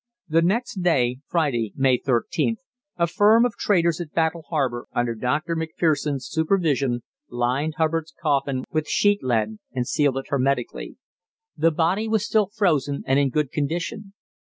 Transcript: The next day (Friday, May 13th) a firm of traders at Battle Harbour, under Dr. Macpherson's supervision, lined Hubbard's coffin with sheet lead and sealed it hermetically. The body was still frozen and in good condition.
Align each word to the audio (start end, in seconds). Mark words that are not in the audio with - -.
The 0.27 0.41
next 0.41 0.81
day 0.81 1.19
(Friday, 1.27 1.73
May 1.75 1.99
13th) 1.99 2.55
a 2.97 3.05
firm 3.05 3.45
of 3.45 3.55
traders 3.55 4.01
at 4.01 4.13
Battle 4.13 4.41
Harbour, 4.49 4.87
under 4.93 5.13
Dr. 5.13 5.55
Macpherson's 5.55 6.27
supervision, 6.27 7.03
lined 7.29 7.75
Hubbard's 7.75 8.11
coffin 8.19 8.63
with 8.71 8.87
sheet 8.89 9.21
lead 9.23 9.59
and 9.73 9.85
sealed 9.87 10.17
it 10.17 10.25
hermetically. 10.29 10.97
The 11.55 11.69
body 11.69 12.07
was 12.07 12.25
still 12.25 12.47
frozen 12.47 13.03
and 13.05 13.19
in 13.19 13.29
good 13.29 13.51
condition. 13.51 14.13